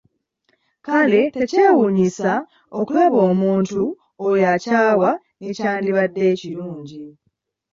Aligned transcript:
Kale 0.85 1.21
tekyewuunyisa 1.33 2.31
okulaba 2.79 3.15
ng'omuntu 3.23 3.81
oyo 4.27 4.43
akyawa 4.53 5.11
n'ekyandibadde 5.39 6.21
ekirungi! 6.31 7.03